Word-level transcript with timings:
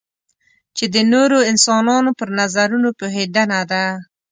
چې 0.75 0.85
د 0.93 0.95
نورو 1.13 1.37
انسانانو 1.51 2.11
پر 2.19 2.29
نظرونو 2.39 2.89
پوهېدنه 2.99 3.59
ده. 3.71 3.83